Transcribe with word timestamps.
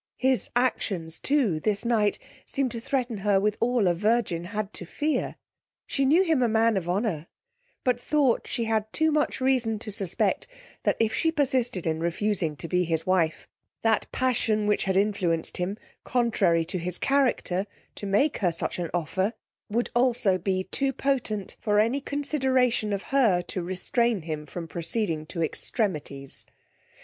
His 0.17 0.49
actions 0.55 1.19
too, 1.19 1.59
this 1.59 1.85
night, 1.85 2.17
seem'd 2.47 2.71
to 2.71 2.79
threaten 2.81 3.17
her 3.19 3.39
with 3.39 3.55
all 3.59 3.87
a 3.87 3.93
virgin 3.93 4.45
had 4.45 4.73
to 4.73 4.83
fear. 4.83 5.35
She 5.85 6.05
knew 6.05 6.23
him 6.23 6.41
a 6.41 6.47
man 6.47 6.75
of 6.75 6.89
honour, 6.89 7.27
but 7.83 8.01
thought 8.01 8.47
she 8.47 8.63
had 8.63 8.91
too 8.91 9.11
much 9.11 9.39
reason 9.39 9.77
to 9.77 9.91
suspect 9.91 10.47
that 10.85 10.97
if 10.99 11.13
she 11.13 11.31
persisted 11.31 11.85
in 11.85 11.99
refusing 11.99 12.55
to 12.55 12.67
be 12.67 12.83
his 12.83 13.05
wife, 13.05 13.47
that 13.83 14.11
passion 14.11 14.65
which 14.65 14.85
had 14.85 14.97
influenced 14.97 15.57
him, 15.57 15.77
contrary 16.03 16.65
to 16.65 16.79
his 16.79 16.97
character, 16.97 17.67
to 17.93 18.05
make 18.07 18.37
her 18.39 18.51
such 18.51 18.79
an 18.79 18.89
offer, 18.95 19.33
would 19.69 19.91
also 19.93 20.39
be 20.39 20.63
too 20.63 20.91
potent 20.91 21.57
for 21.59 21.79
any 21.79 22.01
consideration 22.01 22.91
of 22.91 23.03
her 23.13 23.43
to 23.43 23.61
restrain 23.61 24.23
him 24.23 24.47
from 24.47 24.67
proceeding 24.67 25.27
to 25.27 25.43
extremities. 25.43 26.43